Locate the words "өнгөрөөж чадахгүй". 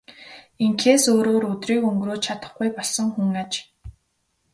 1.89-2.69